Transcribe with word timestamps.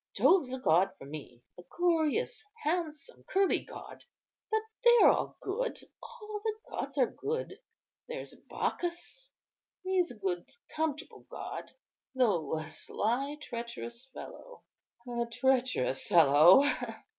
Jove's 0.15 0.49
the 0.49 0.57
god 0.57 0.95
for 0.97 1.05
me; 1.05 1.43
a 1.59 1.63
glorious, 1.69 2.43
handsome, 2.63 3.23
curly 3.27 3.63
god—but 3.63 4.61
they 4.83 4.97
are 5.03 5.11
all 5.11 5.37
good, 5.41 5.79
all 6.01 6.41
the 6.43 6.55
gods 6.67 6.97
are 6.97 7.05
good. 7.05 7.53
There's 8.07 8.33
Bacchus, 8.49 9.29
he's 9.83 10.09
a 10.09 10.15
good, 10.17 10.49
comfortable 10.75 11.27
god, 11.29 11.75
though 12.15 12.57
a 12.57 12.67
sly, 12.67 13.35
treacherous 13.41 14.05
fellow—a 14.05 15.27
treacherous 15.31 16.07
fellow. 16.07 16.63